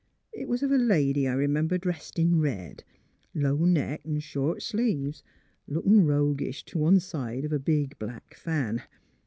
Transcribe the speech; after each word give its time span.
It 0.33 0.47
was 0.47 0.63
of 0.63 0.71
a 0.71 0.79
lady, 0.79 1.27
I 1.27 1.33
r 1.35 1.47
'member, 1.47 1.77
drest 1.77 2.17
in 2.17 2.39
red, 2.39 2.83
low 3.35 3.57
neck 3.65 4.01
an' 4.03 4.19
short 4.19 4.63
sleeves, 4.63 5.21
lookin' 5.67 6.07
roguish 6.07 6.65
t' 6.65 6.79
one 6.79 6.99
side 6.99 7.45
of 7.45 7.53
a 7.53 7.59
big 7.59 7.99
black 7.99 8.33
fan. 8.33 8.81